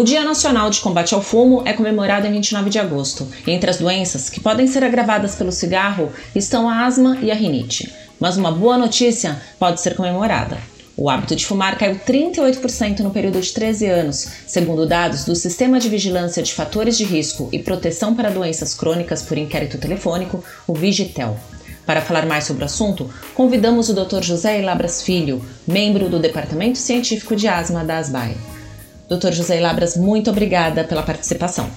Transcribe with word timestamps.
O 0.00 0.02
Dia 0.02 0.24
Nacional 0.24 0.70
de 0.70 0.80
Combate 0.80 1.14
ao 1.14 1.20
Fumo 1.20 1.60
é 1.66 1.74
comemorado 1.74 2.26
em 2.26 2.32
29 2.32 2.70
de 2.70 2.78
agosto. 2.78 3.28
Entre 3.46 3.68
as 3.68 3.76
doenças 3.76 4.30
que 4.30 4.40
podem 4.40 4.66
ser 4.66 4.82
agravadas 4.82 5.34
pelo 5.34 5.52
cigarro 5.52 6.10
estão 6.34 6.70
a 6.70 6.86
asma 6.86 7.18
e 7.20 7.30
a 7.30 7.34
rinite. 7.34 7.92
Mas 8.18 8.38
uma 8.38 8.50
boa 8.50 8.78
notícia 8.78 9.38
pode 9.58 9.78
ser 9.78 9.94
comemorada. 9.94 10.56
O 10.96 11.10
hábito 11.10 11.36
de 11.36 11.44
fumar 11.44 11.76
caiu 11.76 11.96
38% 11.96 13.00
no 13.00 13.10
período 13.10 13.42
de 13.42 13.52
13 13.52 13.86
anos, 13.88 14.26
segundo 14.46 14.86
dados 14.86 15.26
do 15.26 15.36
Sistema 15.36 15.78
de 15.78 15.90
Vigilância 15.90 16.42
de 16.42 16.54
Fatores 16.54 16.96
de 16.96 17.04
Risco 17.04 17.50
e 17.52 17.58
Proteção 17.58 18.14
para 18.14 18.30
Doenças 18.30 18.72
Crônicas 18.72 19.20
por 19.20 19.36
Inquérito 19.36 19.76
Telefônico, 19.76 20.42
o 20.66 20.72
Vigitel. 20.72 21.38
Para 21.84 22.00
falar 22.00 22.24
mais 22.24 22.44
sobre 22.44 22.62
o 22.62 22.66
assunto, 22.66 23.10
convidamos 23.34 23.90
o 23.90 23.94
Dr. 23.94 24.22
José 24.22 24.62
Labras 24.62 25.02
Filho, 25.02 25.44
membro 25.68 26.08
do 26.08 26.18
Departamento 26.18 26.78
Científico 26.78 27.36
de 27.36 27.46
Asma 27.46 27.84
da 27.84 27.98
ASBAI. 27.98 28.34
Dr. 29.10 29.32
José 29.32 29.58
Labras, 29.58 29.96
muito 29.96 30.30
obrigada 30.30 30.84
pela 30.84 31.02
participação. 31.02 31.68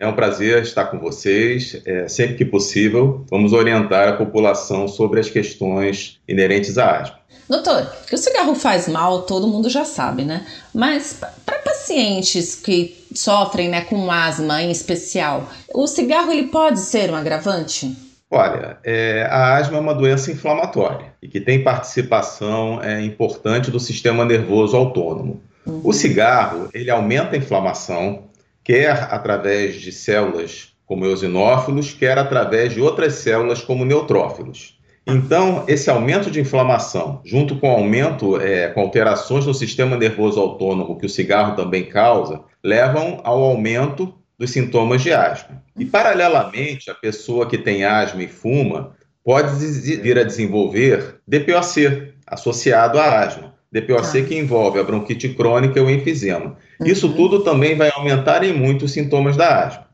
É 0.00 0.06
um 0.06 0.14
prazer 0.14 0.62
estar 0.62 0.86
com 0.86 0.98
vocês. 0.98 1.82
É, 1.84 2.08
sempre 2.08 2.36
que 2.36 2.44
possível, 2.44 3.26
vamos 3.30 3.52
orientar 3.52 4.08
a 4.08 4.12
população 4.14 4.88
sobre 4.88 5.20
as 5.20 5.28
questões 5.28 6.18
inerentes 6.26 6.78
à 6.78 7.00
asma. 7.00 7.18
Doutor, 7.46 7.86
que 8.08 8.14
o 8.14 8.18
cigarro 8.18 8.54
faz 8.54 8.88
mal, 8.88 9.22
todo 9.22 9.46
mundo 9.46 9.68
já 9.68 9.84
sabe, 9.84 10.24
né? 10.24 10.46
Mas 10.74 11.20
para 11.44 11.58
pacientes 11.58 12.54
que 12.54 12.96
sofrem 13.14 13.68
né, 13.68 13.82
com 13.82 14.10
asma 14.10 14.62
em 14.62 14.70
especial, 14.70 15.48
o 15.72 15.86
cigarro 15.86 16.32
ele 16.32 16.48
pode 16.48 16.80
ser 16.80 17.10
um 17.10 17.14
agravante? 17.14 17.94
Olha, 18.30 18.78
é, 18.82 19.28
a 19.30 19.56
asma 19.56 19.76
é 19.76 19.80
uma 19.80 19.94
doença 19.94 20.32
inflamatória 20.32 21.14
e 21.22 21.28
que 21.28 21.40
tem 21.40 21.62
participação 21.62 22.82
é, 22.82 23.02
importante 23.02 23.70
do 23.70 23.78
sistema 23.78 24.24
nervoso 24.24 24.76
autônomo. 24.76 25.42
Uhum. 25.66 25.80
O 25.82 25.92
cigarro, 25.92 26.68
ele 26.72 26.90
aumenta 26.90 27.34
a 27.34 27.38
inflamação, 27.38 28.24
quer 28.62 29.08
através 29.10 29.76
de 29.76 29.92
células 29.92 30.76
como 30.86 31.04
eosinófilos, 31.04 31.92
quer 31.92 32.16
através 32.16 32.72
de 32.72 32.80
outras 32.80 33.14
células 33.14 33.60
como 33.60 33.84
neutrófilos. 33.84 34.76
Então, 35.06 35.64
esse 35.68 35.88
aumento 35.88 36.30
de 36.30 36.40
inflamação, 36.40 37.20
junto 37.24 37.56
com 37.60 37.70
aumento, 37.70 38.40
é, 38.40 38.68
com 38.68 38.80
alterações 38.80 39.46
no 39.46 39.54
sistema 39.54 39.96
nervoso 39.96 40.40
autônomo 40.40 40.98
que 40.98 41.06
o 41.06 41.08
cigarro 41.08 41.54
também 41.54 41.84
causa, 41.84 42.40
levam 42.62 43.20
ao 43.22 43.40
aumento 43.42 44.12
dos 44.36 44.50
sintomas 44.50 45.02
de 45.02 45.12
asma. 45.12 45.62
E, 45.78 45.84
paralelamente, 45.84 46.90
a 46.90 46.94
pessoa 46.94 47.46
que 47.46 47.56
tem 47.56 47.84
asma 47.84 48.22
e 48.22 48.28
fuma 48.28 48.96
pode 49.24 49.56
vir 49.56 50.18
a 50.18 50.24
desenvolver 50.24 51.20
DPOC, 51.26 52.12
associado 52.26 52.98
à 52.98 53.20
asma. 53.20 53.55
DPOC 53.80 54.22
tá. 54.22 54.28
que 54.28 54.38
envolve 54.38 54.78
a 54.78 54.84
bronquite 54.84 55.28
crônica 55.30 55.78
e 55.78 55.82
o 55.82 55.90
enfisema. 55.90 56.56
Uhum. 56.80 56.86
Isso 56.86 57.12
tudo 57.12 57.42
também 57.42 57.76
vai 57.76 57.90
aumentar 57.94 58.42
em 58.44 58.52
muito 58.52 58.84
os 58.84 58.92
sintomas 58.92 59.36
da 59.36 59.66
asma. 59.66 59.86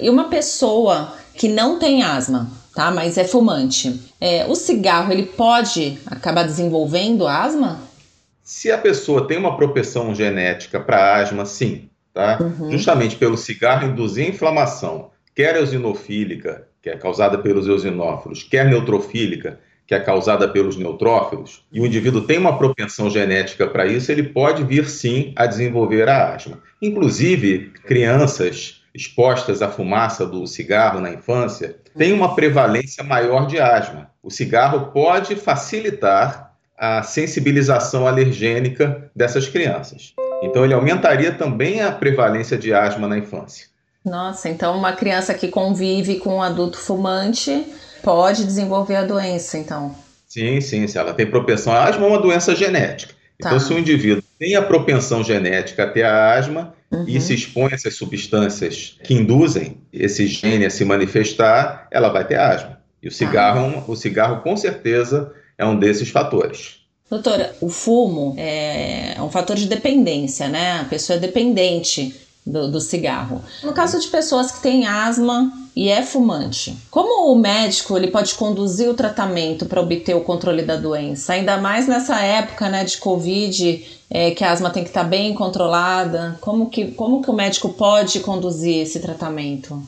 E 0.00 0.10
uma 0.10 0.24
pessoa 0.28 1.14
que 1.34 1.48
não 1.48 1.78
tem 1.78 2.02
asma, 2.02 2.50
tá, 2.74 2.90
mas 2.90 3.16
é 3.16 3.24
fumante, 3.24 4.00
é, 4.20 4.44
o 4.46 4.54
cigarro 4.54 5.12
ele 5.12 5.24
pode 5.24 5.98
acabar 6.06 6.42
desenvolvendo 6.42 7.26
asma? 7.26 7.80
Se 8.42 8.70
a 8.70 8.78
pessoa 8.78 9.26
tem 9.26 9.38
uma 9.38 9.56
propensão 9.56 10.14
genética 10.14 10.80
para 10.80 11.16
asma, 11.16 11.46
sim 11.46 11.88
tá? 12.12 12.38
Uhum. 12.40 12.70
Justamente 12.70 13.16
pelo 13.16 13.36
cigarro 13.36 13.88
induzir 13.88 14.28
inflamação, 14.28 15.10
quer 15.34 15.56
eosinofílica, 15.56 16.66
que 16.82 16.90
é 16.90 16.96
causada 16.96 17.38
pelos 17.38 17.66
eosinófilos, 17.66 18.42
quer 18.42 18.66
neutrofílica, 18.66 19.58
que 19.86 19.94
é 19.94 20.00
causada 20.00 20.48
pelos 20.48 20.76
neutrófilos, 20.76 21.64
e 21.72 21.80
o 21.80 21.86
indivíduo 21.86 22.22
tem 22.22 22.38
uma 22.38 22.56
propensão 22.56 23.10
genética 23.10 23.66
para 23.66 23.86
isso, 23.86 24.10
ele 24.10 24.22
pode 24.22 24.64
vir 24.64 24.88
sim 24.88 25.32
a 25.36 25.46
desenvolver 25.46 26.08
a 26.08 26.34
asma. 26.34 26.60
Inclusive, 26.80 27.72
crianças 27.84 28.82
expostas 28.94 29.62
à 29.62 29.68
fumaça 29.68 30.26
do 30.26 30.46
cigarro 30.46 31.00
na 31.00 31.10
infância 31.10 31.76
têm 31.96 32.12
uma 32.12 32.34
prevalência 32.34 33.02
maior 33.02 33.46
de 33.46 33.58
asma. 33.58 34.10
O 34.22 34.30
cigarro 34.30 34.92
pode 34.92 35.36
facilitar 35.36 36.52
a 36.78 37.02
sensibilização 37.02 38.06
alergênica 38.06 39.10
dessas 39.14 39.48
crianças. 39.48 40.14
Então, 40.42 40.64
ele 40.64 40.74
aumentaria 40.74 41.32
também 41.32 41.80
a 41.80 41.92
prevalência 41.92 42.58
de 42.58 42.74
asma 42.74 43.06
na 43.06 43.18
infância. 43.18 43.72
Nossa, 44.04 44.48
então 44.48 44.76
uma 44.76 44.92
criança 44.92 45.32
que 45.32 45.46
convive 45.46 46.18
com 46.18 46.36
um 46.36 46.42
adulto 46.42 46.76
fumante 46.76 47.64
pode 48.02 48.44
desenvolver 48.44 48.96
a 48.96 49.04
doença, 49.04 49.58
então? 49.58 49.94
Sim, 50.28 50.60
sim, 50.60 50.86
se 50.86 50.98
ela 50.98 51.12
tem 51.12 51.26
propensão. 51.26 51.72
A 51.72 51.84
asma 51.84 52.06
é 52.06 52.08
uma 52.08 52.20
doença 52.20 52.54
genética. 52.54 53.14
Tá. 53.38 53.48
Então, 53.48 53.60
se 53.60 53.72
o 53.72 53.78
indivíduo 53.78 54.22
tem 54.38 54.54
a 54.54 54.62
propensão 54.62 55.22
genética 55.22 55.84
a 55.84 55.90
ter 55.90 56.04
a 56.04 56.32
asma 56.32 56.74
uhum. 56.90 57.04
e 57.06 57.20
se 57.20 57.34
expõe 57.34 57.72
a 57.72 57.74
essas 57.74 57.94
substâncias 57.94 58.96
que 59.02 59.14
induzem 59.14 59.78
esse 59.92 60.26
gene 60.26 60.64
a 60.64 60.70
se 60.70 60.84
manifestar, 60.84 61.88
ela 61.90 62.08
vai 62.08 62.26
ter 62.26 62.38
asma. 62.38 62.80
E 63.02 63.08
o 63.08 63.12
cigarro, 63.12 63.84
ah. 63.86 63.90
o 63.90 63.96
cigarro 63.96 64.42
com 64.42 64.56
certeza 64.56 65.32
é 65.58 65.66
um 65.66 65.78
desses 65.78 66.08
fatores. 66.08 66.82
Doutora, 67.10 67.54
o 67.60 67.68
fumo 67.68 68.34
é 68.38 69.16
um 69.18 69.28
fator 69.28 69.54
de 69.54 69.66
dependência, 69.66 70.48
né? 70.48 70.80
A 70.80 70.84
pessoa 70.84 71.18
é 71.18 71.20
dependente 71.20 72.14
do, 72.46 72.70
do, 72.70 72.80
cigarro. 72.80 73.44
No 73.62 73.74
caso 73.74 74.00
de 74.00 74.08
pessoas 74.08 74.50
que 74.50 74.62
têm 74.62 74.86
asma 74.86 75.52
e 75.74 75.88
é 75.88 76.02
fumante, 76.02 76.76
como 76.90 77.32
o 77.32 77.38
médico 77.38 77.96
ele 77.96 78.08
pode 78.08 78.34
conduzir 78.34 78.90
o 78.90 78.94
tratamento 78.94 79.64
para 79.64 79.80
obter 79.80 80.14
o 80.14 80.20
controle 80.20 80.62
da 80.62 80.76
doença? 80.76 81.32
Ainda 81.32 81.56
mais 81.56 81.88
nessa 81.88 82.20
época 82.20 82.68
né, 82.68 82.84
de 82.84 82.98
Covid, 82.98 83.82
é, 84.10 84.32
que 84.32 84.44
a 84.44 84.52
asma 84.52 84.68
tem 84.68 84.82
que 84.82 84.90
estar 84.90 85.04
tá 85.04 85.08
bem 85.08 85.32
controlada. 85.32 86.36
Como 86.42 86.68
que, 86.68 86.88
como 86.88 87.22
que 87.22 87.30
o 87.30 87.32
médico 87.32 87.70
pode 87.70 88.20
conduzir 88.20 88.82
esse 88.82 89.00
tratamento? 89.00 89.82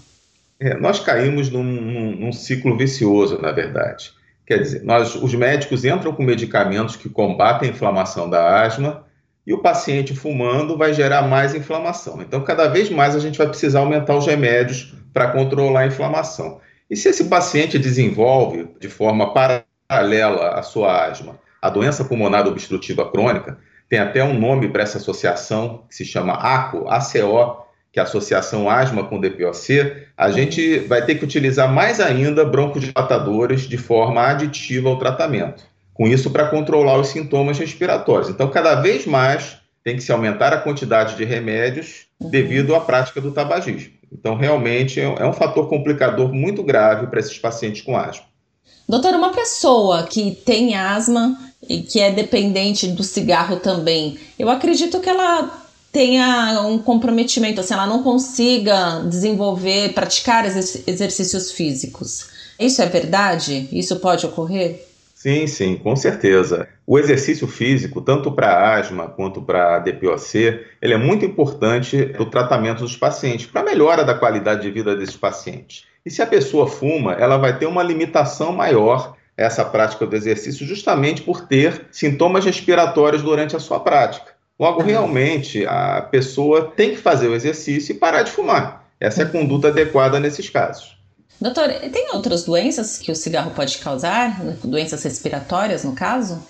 É, 0.58 0.74
nós 0.78 0.98
caímos 1.00 1.50
num, 1.50 1.62
num, 1.62 2.16
num 2.16 2.32
ciclo 2.32 2.78
vicioso, 2.78 3.38
na 3.38 3.52
verdade. 3.52 4.12
Quer 4.46 4.62
dizer, 4.62 4.84
nós, 4.84 5.14
os 5.14 5.34
médicos 5.34 5.84
entram 5.84 6.14
com 6.14 6.22
medicamentos 6.22 6.96
que 6.96 7.10
combatem 7.10 7.68
a 7.68 7.72
inflamação 7.72 8.30
da 8.30 8.62
asma 8.62 9.04
e 9.46 9.52
o 9.52 9.60
paciente 9.60 10.14
fumando 10.14 10.78
vai 10.78 10.94
gerar 10.94 11.28
mais 11.28 11.54
inflamação. 11.54 12.22
Então, 12.22 12.42
cada 12.42 12.68
vez 12.68 12.88
mais 12.88 13.14
a 13.14 13.18
gente 13.18 13.36
vai 13.36 13.46
precisar 13.46 13.80
aumentar 13.80 14.16
os 14.16 14.26
remédios 14.26 14.94
para 15.14 15.30
controlar 15.30 15.80
a 15.80 15.86
inflamação. 15.86 16.60
E 16.90 16.96
se 16.96 17.08
esse 17.08 17.24
paciente 17.24 17.78
desenvolve 17.78 18.68
de 18.78 18.88
forma 18.88 19.32
paralela 19.32 20.58
à 20.58 20.62
sua 20.62 21.06
asma 21.06 21.38
a 21.62 21.70
doença 21.70 22.04
pulmonar 22.04 22.46
obstrutiva 22.46 23.10
crônica, 23.10 23.56
tem 23.88 23.98
até 23.98 24.22
um 24.22 24.38
nome 24.38 24.68
para 24.68 24.82
essa 24.82 24.98
associação 24.98 25.84
que 25.88 25.94
se 25.94 26.04
chama 26.04 26.34
ACO, 26.34 26.86
ACO, 26.88 27.64
que 27.90 27.98
é 27.98 28.02
a 28.02 28.04
associação 28.04 28.68
asma 28.68 29.04
com 29.04 29.18
DPOC, 29.18 30.08
a 30.14 30.30
gente 30.30 30.80
vai 30.80 31.06
ter 31.06 31.14
que 31.14 31.24
utilizar 31.24 31.72
mais 31.72 32.00
ainda 32.00 32.44
broncodilatadores 32.44 33.62
de 33.62 33.78
forma 33.78 34.26
aditiva 34.26 34.90
ao 34.90 34.98
tratamento. 34.98 35.64
Com 35.94 36.06
isso, 36.06 36.30
para 36.30 36.48
controlar 36.48 36.98
os 36.98 37.08
sintomas 37.08 37.58
respiratórios. 37.58 38.28
Então, 38.28 38.50
cada 38.50 38.74
vez 38.74 39.06
mais 39.06 39.58
tem 39.82 39.96
que 39.96 40.02
se 40.02 40.12
aumentar 40.12 40.52
a 40.52 40.58
quantidade 40.58 41.16
de 41.16 41.24
remédios 41.24 42.06
uhum. 42.20 42.28
devido 42.28 42.74
à 42.74 42.80
prática 42.80 43.20
do 43.20 43.30
tabagismo. 43.30 43.92
Então, 44.16 44.36
realmente 44.36 45.00
é 45.00 45.26
um 45.26 45.32
fator 45.32 45.68
complicador 45.68 46.32
muito 46.32 46.62
grave 46.62 47.08
para 47.08 47.18
esses 47.18 47.38
pacientes 47.38 47.82
com 47.82 47.96
asma. 47.96 48.24
Doutora, 48.88 49.16
uma 49.16 49.32
pessoa 49.32 50.04
que 50.04 50.30
tem 50.30 50.74
asma 50.74 51.38
e 51.68 51.82
que 51.82 51.98
é 51.98 52.12
dependente 52.12 52.86
do 52.86 53.02
cigarro 53.02 53.56
também, 53.56 54.18
eu 54.38 54.48
acredito 54.48 55.00
que 55.00 55.08
ela 55.08 55.62
tenha 55.90 56.60
um 56.66 56.78
comprometimento, 56.78 57.60
assim, 57.60 57.72
ela 57.72 57.86
não 57.86 58.02
consiga 58.02 59.00
desenvolver, 59.08 59.94
praticar 59.94 60.44
exercícios 60.44 61.52
físicos. 61.52 62.26
Isso 62.58 62.82
é 62.82 62.86
verdade? 62.86 63.68
Isso 63.72 63.96
pode 63.96 64.26
ocorrer? 64.26 64.86
Sim, 65.24 65.46
sim, 65.46 65.76
com 65.76 65.96
certeza. 65.96 66.68
O 66.86 66.98
exercício 66.98 67.48
físico, 67.48 68.02
tanto 68.02 68.30
para 68.30 68.76
asma 68.76 69.08
quanto 69.08 69.40
para 69.40 69.78
DPOC, 69.78 70.60
ele 70.82 70.92
é 70.92 70.98
muito 70.98 71.24
importante 71.24 72.04
para 72.04 72.22
o 72.22 72.26
tratamento 72.26 72.80
dos 72.80 72.94
pacientes, 72.94 73.46
para 73.46 73.62
a 73.62 73.64
melhora 73.64 74.04
da 74.04 74.14
qualidade 74.14 74.60
de 74.60 74.70
vida 74.70 74.94
desses 74.94 75.16
pacientes. 75.16 75.86
E 76.04 76.10
se 76.10 76.20
a 76.20 76.26
pessoa 76.26 76.66
fuma, 76.66 77.14
ela 77.14 77.38
vai 77.38 77.58
ter 77.58 77.64
uma 77.64 77.82
limitação 77.82 78.52
maior 78.52 79.16
essa 79.34 79.64
prática 79.64 80.06
do 80.06 80.14
exercício, 80.14 80.66
justamente 80.66 81.22
por 81.22 81.48
ter 81.48 81.86
sintomas 81.90 82.44
respiratórios 82.44 83.22
durante 83.22 83.56
a 83.56 83.60
sua 83.60 83.80
prática. 83.80 84.32
Logo, 84.60 84.82
realmente, 84.82 85.64
a 85.64 86.02
pessoa 86.02 86.70
tem 86.76 86.90
que 86.90 86.98
fazer 86.98 87.28
o 87.28 87.34
exercício 87.34 87.94
e 87.94 87.98
parar 87.98 88.24
de 88.24 88.30
fumar. 88.30 88.90
Essa 89.00 89.22
é 89.22 89.24
a 89.24 89.30
conduta 89.30 89.68
adequada 89.68 90.20
nesses 90.20 90.50
casos. 90.50 91.02
Doutor, 91.44 91.68
tem 91.92 92.08
outras 92.14 92.42
doenças 92.42 92.96
que 92.96 93.12
o 93.12 93.14
cigarro 93.14 93.50
pode 93.50 93.76
causar? 93.76 94.42
Doenças 94.64 95.02
respiratórias, 95.02 95.84
no 95.84 95.94
caso? 95.94 96.42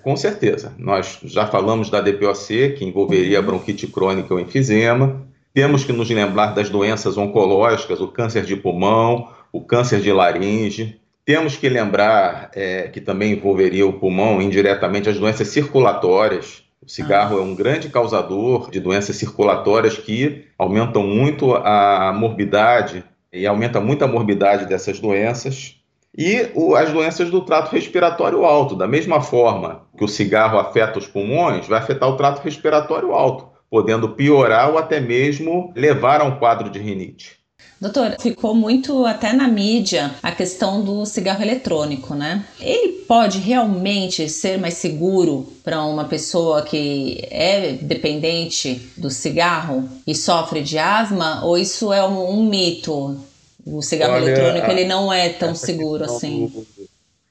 Com 0.00 0.16
certeza. 0.16 0.72
Nós 0.78 1.18
já 1.24 1.44
falamos 1.44 1.90
da 1.90 2.00
DPOC, 2.00 2.74
que 2.78 2.84
envolveria 2.84 3.42
bronquite 3.42 3.88
crônica 3.88 4.32
ou 4.32 4.38
enfisema. 4.38 5.26
Temos 5.52 5.82
que 5.82 5.92
nos 5.92 6.08
lembrar 6.08 6.54
das 6.54 6.70
doenças 6.70 7.18
oncológicas, 7.18 8.00
o 8.00 8.06
câncer 8.06 8.44
de 8.44 8.54
pulmão, 8.54 9.28
o 9.52 9.60
câncer 9.60 10.00
de 10.00 10.12
laringe. 10.12 11.00
Temos 11.24 11.56
que 11.56 11.68
lembrar 11.68 12.52
é, 12.54 12.82
que 12.86 13.00
também 13.00 13.32
envolveria 13.32 13.88
o 13.88 13.94
pulmão 13.94 14.40
indiretamente 14.40 15.08
as 15.08 15.18
doenças 15.18 15.48
circulatórias, 15.48 16.62
O 16.80 16.88
cigarro 16.88 17.38
ah. 17.38 17.40
é 17.40 17.42
um 17.42 17.56
grande 17.56 17.88
causador 17.88 18.70
de 18.70 18.78
doenças 18.78 19.16
circulatórias 19.16 19.98
que 19.98 20.44
aumentam 20.56 21.02
muito 21.02 21.56
a 21.56 22.12
morbidade 22.16 23.02
e 23.32 23.46
aumenta 23.46 23.80
muito 23.80 24.04
a 24.04 24.08
morbidade 24.08 24.66
dessas 24.66 25.00
doenças. 25.00 25.76
E 26.16 26.50
o, 26.54 26.74
as 26.74 26.92
doenças 26.92 27.30
do 27.30 27.42
trato 27.42 27.70
respiratório 27.70 28.44
alto, 28.44 28.74
da 28.74 28.86
mesma 28.86 29.20
forma 29.20 29.86
que 29.96 30.04
o 30.04 30.08
cigarro 30.08 30.58
afeta 30.58 30.98
os 30.98 31.06
pulmões, 31.06 31.68
vai 31.68 31.78
afetar 31.78 32.08
o 32.08 32.16
trato 32.16 32.42
respiratório 32.42 33.12
alto, 33.12 33.48
podendo 33.70 34.10
piorar 34.10 34.70
ou 34.70 34.78
até 34.78 35.00
mesmo 35.00 35.72
levar 35.76 36.20
a 36.20 36.24
um 36.24 36.38
quadro 36.38 36.70
de 36.70 36.78
rinite. 36.78 37.37
Doutor, 37.80 38.16
ficou 38.20 38.54
muito 38.54 39.06
até 39.06 39.32
na 39.32 39.46
mídia 39.46 40.10
a 40.20 40.32
questão 40.32 40.82
do 40.82 41.06
cigarro 41.06 41.42
eletrônico, 41.42 42.12
né? 42.12 42.44
Ele 42.60 43.04
pode 43.06 43.38
realmente 43.38 44.28
ser 44.28 44.58
mais 44.58 44.74
seguro 44.74 45.46
para 45.62 45.84
uma 45.84 46.04
pessoa 46.04 46.62
que 46.62 47.24
é 47.30 47.72
dependente 47.74 48.90
do 48.96 49.10
cigarro 49.10 49.88
e 50.04 50.12
sofre 50.12 50.60
de 50.60 50.76
asma? 50.76 51.44
Ou 51.44 51.56
isso 51.56 51.92
é 51.92 52.04
um, 52.04 52.38
um 52.38 52.48
mito? 52.48 53.16
O 53.64 53.80
cigarro 53.80 54.14
Olha, 54.14 54.24
eletrônico 54.24 54.70
ele 54.72 54.84
não 54.84 55.12
é 55.12 55.28
tão 55.28 55.54
seguro 55.54 56.02
assim. 56.02 56.46
Do, 56.46 56.66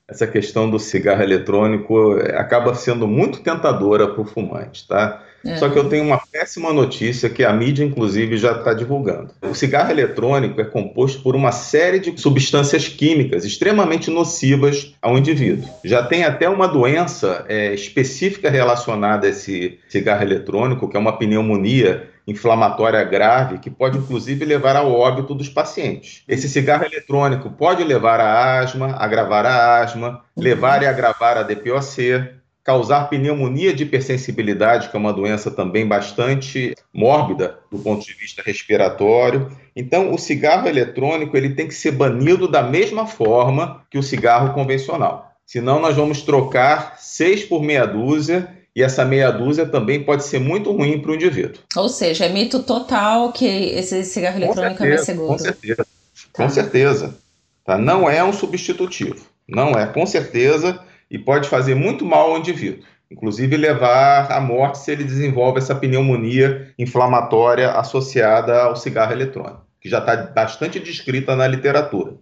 essa 0.08 0.26
questão 0.26 0.70
do 0.70 0.80
cigarro 0.80 1.22
eletrônico 1.22 2.12
acaba 2.36 2.74
sendo 2.74 3.06
muito 3.06 3.42
tentadora 3.42 4.08
para 4.08 4.22
o 4.22 4.26
fumante, 4.26 4.88
tá? 4.88 5.22
É. 5.46 5.56
Só 5.58 5.70
que 5.70 5.78
eu 5.78 5.88
tenho 5.88 6.04
uma 6.04 6.18
péssima 6.18 6.74
notícia 6.74 7.30
que 7.30 7.44
a 7.44 7.54
mídia, 7.54 7.84
inclusive, 7.84 8.38
já 8.38 8.54
está 8.54 8.74
divulgando. 8.74 9.32
O 9.42 9.54
cigarro 9.54 9.92
eletrônico 9.92 10.60
é 10.60 10.66
composto 10.66 11.22
por 11.22 11.36
uma 11.36 11.52
série 11.52 12.00
de 12.00 12.20
substâncias 12.20 12.88
químicas 12.88 13.46
extremamente 13.46 14.10
nocivas 14.10 14.94
ao 15.02 15.18
indivíduo. 15.18 15.70
Já 15.84 16.04
tem 16.04 16.24
até 16.24 16.50
uma 16.50 16.68
doença 16.68 17.46
é, 17.48 17.74
específica 17.74 18.50
relacionada 18.50 19.28
a 19.28 19.30
esse 19.30 19.80
cigarro 19.88 20.24
eletrônico, 20.24 20.90
que 20.90 20.98
é 20.98 21.00
uma 21.00 21.18
pneumonia 21.18 22.10
inflamatória 22.28 23.02
grave 23.06 23.60
que 23.60 23.70
pode 23.70 23.98
inclusive 23.98 24.44
levar 24.44 24.76
ao 24.76 24.92
óbito 24.92 25.34
dos 25.34 25.48
pacientes. 25.48 26.24
Esse 26.28 26.50
cigarro 26.50 26.84
eletrônico 26.84 27.50
pode 27.50 27.84
levar 27.84 28.20
a 28.20 28.60
asma, 28.60 28.96
agravar 28.98 29.46
a 29.46 29.82
asma, 29.82 30.22
levar 30.36 30.84
e 30.84 30.88
agravar 30.88 31.38
a 31.38 31.44
DPOC, 31.44 32.37
causar 32.68 33.10
pneumonia 33.10 33.74
de 33.74 33.84
hipersensibilidade, 33.84 34.90
que 34.90 34.98
é 34.98 35.00
uma 35.00 35.14
doença 35.14 35.50
também 35.50 35.88
bastante 35.88 36.76
mórbida 36.94 37.60
do 37.72 37.80
ponto 37.80 38.06
de 38.06 38.14
vista 38.14 38.42
respiratório. 38.46 39.50
Então, 39.74 40.14
o 40.14 40.18
cigarro 40.18 40.68
eletrônico 40.68 41.38
ele 41.38 41.52
tem 41.52 41.66
que 41.70 41.74
ser 41.74 41.92
banido 41.92 42.46
da 42.46 42.62
mesma 42.62 43.08
forma 43.08 43.86
que 43.90 43.98
o 43.98 44.04
cigarro 44.04 44.54
convencional. 44.54 45.32
Senão, 45.46 45.80
nós 45.80 45.96
vamos 45.96 46.24
trocar 46.24 46.98
seis 47.00 47.42
por 47.42 47.64
meia 47.64 47.86
dúzia 47.86 48.54
e 48.76 48.84
essa 48.84 49.06
meia 49.06 49.32
dúzia 49.32 49.66
também 49.66 50.04
pode 50.04 50.26
ser 50.26 50.42
muito 50.42 50.70
ruim 50.74 51.00
para 51.00 51.12
o 51.12 51.16
indivíduo. 51.16 51.62
Ou 51.74 51.88
seja, 51.88 52.26
é 52.26 52.30
mito 52.30 52.64
total 52.64 53.32
que 53.32 53.46
esse 53.46 54.04
cigarro 54.04 54.40
eletrônico 54.40 54.80
certeza, 54.80 54.86
é 54.86 54.90
mais 54.90 55.06
seguro. 55.06 55.28
Com 55.30 55.38
certeza, 55.38 55.78
tá. 55.78 56.44
com 56.44 56.50
certeza. 56.50 57.18
Tá? 57.64 57.78
Não 57.78 58.10
é 58.10 58.22
um 58.22 58.34
substitutivo, 58.34 59.26
não 59.48 59.70
é, 59.72 59.86
com 59.86 60.06
certeza 60.06 60.86
e 61.10 61.18
pode 61.18 61.48
fazer 61.48 61.76
muito 61.76 62.06
mal 62.06 62.32
ao 62.32 62.38
indivíduo, 62.38 62.84
inclusive 63.10 63.56
levar 63.56 64.32
à 64.32 64.40
morte 64.40 64.80
se 64.80 64.92
ele 64.92 65.04
desenvolve 65.04 65.60
essa 65.60 65.76
pneumonia 65.76 66.74
inflamatória 66.78 67.72
associada 67.72 68.62
ao 68.62 68.76
cigarro 68.76 69.14
eletrônico, 69.14 69.66
que 69.80 69.90
já 69.90 70.00
está 70.00 70.16
bastante 70.16 70.80
descrita 70.80 71.36
na 71.36 71.48
literatura. 71.48 72.14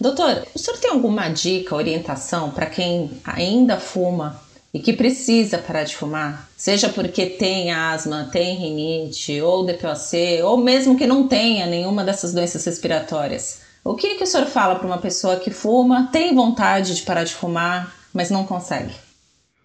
Doutor, 0.00 0.46
o 0.54 0.58
senhor 0.58 0.78
tem 0.78 0.90
alguma 0.90 1.28
dica, 1.28 1.74
orientação 1.74 2.50
para 2.50 2.66
quem 2.66 3.10
ainda 3.24 3.78
fuma 3.78 4.40
e 4.72 4.78
que 4.78 4.92
precisa 4.92 5.58
parar 5.58 5.84
de 5.84 5.94
fumar? 5.94 6.48
Seja 6.56 6.88
porque 6.88 7.26
tem 7.26 7.72
asma, 7.72 8.28
tem 8.32 8.56
rinite, 8.56 9.40
ou 9.42 9.66
DPOC, 9.66 10.42
ou 10.44 10.56
mesmo 10.56 10.96
que 10.96 11.06
não 11.06 11.28
tenha 11.28 11.66
nenhuma 11.66 12.02
dessas 12.02 12.32
doenças 12.32 12.64
respiratórias. 12.64 13.60
O 13.84 13.94
que, 13.94 14.14
que 14.14 14.24
o 14.24 14.26
senhor 14.26 14.46
fala 14.46 14.76
para 14.76 14.86
uma 14.86 14.98
pessoa 14.98 15.36
que 15.36 15.50
fuma, 15.50 16.08
tem 16.10 16.34
vontade 16.34 16.94
de 16.94 17.02
parar 17.02 17.24
de 17.24 17.34
fumar, 17.34 17.92
mas 18.12 18.30
não 18.30 18.44
consegue? 18.44 18.94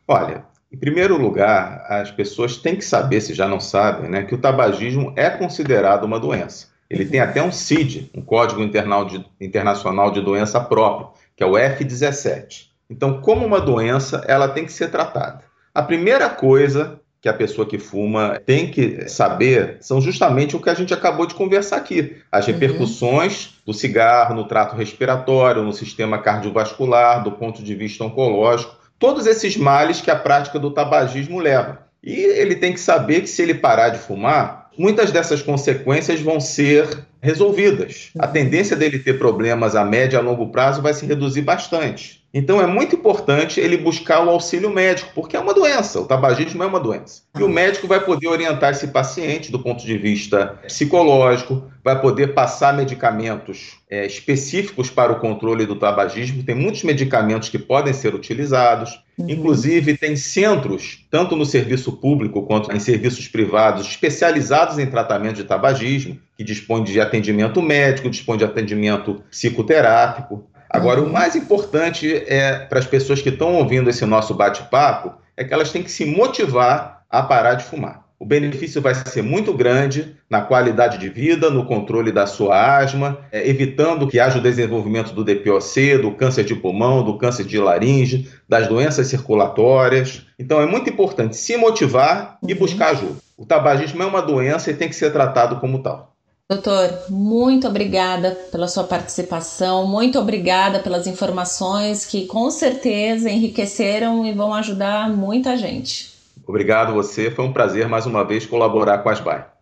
Olha, 0.08 0.46
em 0.72 0.78
primeiro 0.78 1.18
lugar, 1.18 1.86
as 1.90 2.12
pessoas 2.12 2.58
têm 2.58 2.76
que 2.76 2.84
saber, 2.84 3.22
se 3.22 3.34
já 3.34 3.48
não 3.48 3.60
sabem, 3.60 4.10
né, 4.10 4.24
que 4.24 4.36
o 4.36 4.38
tabagismo 4.38 5.14
é 5.16 5.30
considerado 5.30 6.04
uma 6.04 6.20
doença. 6.20 6.68
Ele 6.90 7.06
tem 7.06 7.20
até 7.20 7.42
um 7.44 7.52
CID, 7.52 8.12
um 8.16 8.22
Código 8.22 8.62
Internacional 8.62 10.12
de 10.12 10.22
Doença 10.22 10.60
próprio, 10.60 11.10
que 11.36 11.44
é 11.44 11.46
o 11.46 11.54
F17. 11.54 12.68
Então, 12.90 13.22
como 13.22 13.46
uma 13.46 13.60
doença, 13.60 14.24
ela 14.28 14.48
tem 14.48 14.66
que 14.66 14.72
ser 14.72 14.90
tratada. 14.90 15.44
A 15.74 15.84
primeira 15.84 16.30
coisa 16.30 17.00
que 17.22 17.28
a 17.28 17.34
pessoa 17.34 17.68
que 17.68 17.78
fuma 17.78 18.40
tem 18.46 18.70
que 18.70 19.10
saber 19.10 19.78
são 19.82 20.00
justamente 20.00 20.56
o 20.56 20.60
que 20.60 20.70
a 20.70 20.74
gente 20.74 20.94
acabou 20.94 21.26
de 21.26 21.36
conversar 21.36 21.78
aqui: 21.78 22.18
as 22.32 22.48
uhum. 22.48 22.54
repercussões 22.54 23.46
uhum. 23.46 23.52
do 23.68 23.74
cigarro 23.74 24.36
no 24.36 24.48
trato 24.48 24.76
respiratório, 24.76 25.64
no 25.64 25.74
sistema 25.74 26.20
cardiovascular, 26.20 27.24
do 27.24 27.32
ponto 27.32 27.64
de 27.64 27.76
vista 27.76 28.04
oncológico, 28.04 28.76
todos 29.00 29.26
esses 29.26 29.58
males 29.58 30.02
que 30.02 30.12
a 30.12 30.16
prática 30.16 30.60
do 30.60 30.72
tabagismo 30.72 31.40
leva. 31.40 31.86
E 32.04 32.14
ele 32.14 32.56
tem 32.56 32.74
que 32.74 32.80
saber 32.80 33.22
que 33.22 33.28
se 33.28 33.42
ele 33.42 33.56
parar 33.56 33.90
de 33.90 33.98
fumar, 33.98 34.70
muitas 34.78 35.12
dessas 35.12 35.42
consequências 35.42 36.22
vão 36.22 36.40
ser 36.40 36.88
resolvidas. 37.22 38.12
A 38.18 38.28
uhum. 38.28 38.32
tendência 38.32 38.76
dele 38.76 39.00
ter 39.00 39.18
problemas 39.18 39.76
a 39.76 39.84
médio 39.84 40.16
e 40.16 40.20
a 40.20 40.22
longo 40.22 40.50
prazo 40.50 40.82
vai 40.82 40.94
se 40.94 41.06
reduzir 41.06 41.42
bastante. 41.42 42.24
Então 42.38 42.62
é 42.62 42.68
muito 42.68 42.96
importante 42.96 43.60
ele 43.60 43.76
buscar 43.76 44.24
o 44.24 44.30
auxílio 44.30 44.70
médico, 44.70 45.10
porque 45.16 45.36
é 45.36 45.40
uma 45.40 45.56
doença, 45.56 46.00
o 46.00 46.06
tabagismo 46.06 46.62
é 46.62 46.68
uma 46.68 46.80
doença. 46.80 47.24
E 47.36 47.42
o 47.42 47.50
médico 47.50 47.88
vai 47.88 48.00
poder 48.00 48.28
orientar 48.28 48.72
esse 48.72 48.90
paciente 48.90 49.52
do 49.52 49.58
ponto 49.58 49.84
de 49.84 49.98
vista 49.98 50.60
psicológico, 50.68 51.64
vai 51.84 52.00
poder 52.00 52.36
passar 52.36 52.76
medicamentos 52.76 53.78
é, 53.90 54.06
específicos 54.06 54.92
para 54.92 55.12
o 55.12 55.20
controle 55.20 55.66
do 55.66 55.78
tabagismo. 55.78 56.44
Tem 56.44 56.54
muitos 56.54 56.84
medicamentos 56.84 57.50
que 57.50 57.58
podem 57.58 57.94
ser 57.94 58.14
utilizados. 58.14 59.02
Uhum. 59.18 59.30
Inclusive, 59.30 59.98
tem 59.98 60.16
centros, 60.16 61.08
tanto 61.10 61.36
no 61.36 61.46
serviço 61.46 61.94
público 61.94 62.44
quanto 62.44 62.72
em 62.72 62.80
serviços 62.80 63.28
privados, 63.28 63.88
especializados 63.88 64.78
em 64.78 64.86
tratamento 64.86 65.38
de 65.38 65.44
tabagismo, 65.44 66.20
que 66.38 66.44
dispõem 66.44 66.84
de 66.84 67.02
atendimento 67.02 67.64
médico, 67.64 68.12
dispõem 68.12 68.38
de 68.38 68.46
atendimento 68.46 69.24
psicoterápico. 69.32 70.46
Agora, 70.70 71.02
o 71.02 71.12
mais 71.12 71.36
importante 71.36 72.24
é 72.28 72.60
para 72.60 72.80
as 72.80 72.86
pessoas 72.86 73.22
que 73.22 73.30
estão 73.30 73.56
ouvindo 73.56 73.90
esse 73.90 74.06
nosso 74.06 74.34
bate-papo 74.34 75.14
é 75.36 75.44
que 75.44 75.54
elas 75.54 75.72
têm 75.72 75.84
que 75.84 75.92
se 75.92 76.06
motivar 76.06 77.04
a 77.10 77.22
parar 77.22 77.54
de 77.54 77.64
fumar. 77.64 78.08
O 78.20 78.26
benefício 78.26 78.82
vai 78.82 78.96
ser 78.96 79.22
muito 79.22 79.54
grande 79.54 80.16
na 80.28 80.42
qualidade 80.42 80.98
de 80.98 81.08
vida, 81.08 81.52
no 81.52 81.66
controle 81.66 82.12
da 82.12 82.26
sua 82.26 82.80
asma, 82.80 83.20
é, 83.32 83.48
evitando 83.48 84.08
que 84.08 84.20
haja 84.20 84.40
o 84.40 84.42
desenvolvimento 84.42 85.14
do 85.14 85.24
DPOC, 85.24 86.00
do 86.00 86.12
câncer 86.12 86.44
de 86.44 86.56
pulmão, 86.56 87.04
do 87.04 87.18
câncer 87.20 87.46
de 87.46 87.60
laringe, 87.60 88.28
das 88.50 88.68
doenças 88.68 89.06
circulatórias. 89.06 90.26
Então 90.40 90.60
é 90.60 90.66
muito 90.66 90.90
importante 90.90 91.38
se 91.38 91.56
motivar 91.58 92.40
e 92.46 92.54
uhum. 92.54 92.60
buscar 92.60 92.90
ajuda. 92.90 93.20
O 93.38 93.46
tabagismo 93.46 94.02
é 94.02 94.06
uma 94.06 94.22
doença 94.22 94.72
e 94.72 94.74
tem 94.74 94.90
que 94.90 94.96
ser 94.96 95.14
tratado 95.14 95.58
como 95.58 95.84
tal. 95.84 96.17
Doutor, 96.50 97.10
muito 97.10 97.68
obrigada 97.68 98.32
pela 98.50 98.70
sua 98.70 98.86
participação, 98.86 99.86
muito 99.86 100.18
obrigada 100.18 100.80
pelas 100.80 101.06
informações 101.06 102.06
que 102.06 102.26
com 102.26 102.50
certeza 102.50 103.30
enriqueceram 103.30 104.26
e 104.26 104.32
vão 104.32 104.54
ajudar 104.54 105.10
muita 105.10 105.58
gente. 105.58 106.14
Obrigado 106.48 106.94
você, 106.94 107.30
foi 107.30 107.44
um 107.44 107.52
prazer 107.52 107.90
mais 107.90 108.06
uma 108.06 108.24
vez 108.24 108.46
colaborar 108.46 109.00
com 109.00 109.10
as 109.10 109.20
BAE. 109.20 109.57